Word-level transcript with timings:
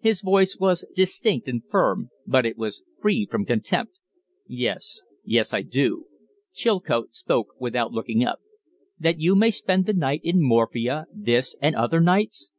His 0.00 0.20
voice 0.22 0.56
was 0.58 0.84
distinct 0.96 1.46
and 1.46 1.62
firm, 1.64 2.10
but 2.26 2.44
it 2.44 2.58
was 2.58 2.82
free 3.00 3.24
from 3.24 3.44
contempt. 3.44 4.00
"Yes; 4.48 5.02
yes, 5.24 5.54
I 5.54 5.62
do." 5.62 6.06
Chilcote 6.52 7.14
spoke 7.14 7.54
without 7.60 7.92
looking 7.92 8.24
up. 8.24 8.40
"That 8.98 9.20
you 9.20 9.36
may 9.36 9.52
spend 9.52 9.86
the 9.86 9.92
night 9.94 10.22
in 10.24 10.42
morphia 10.42 11.06
this 11.14 11.54
and 11.62 11.76
other 11.76 12.00
nights?" 12.00 12.50